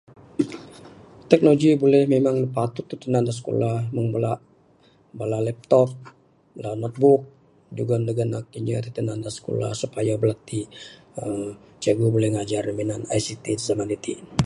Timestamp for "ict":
13.17-14.23